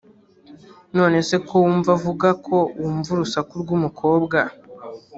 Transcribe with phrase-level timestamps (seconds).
[0.95, 4.37] none se ko wumva uvuga ko wumvaga urusaku rwumukobwa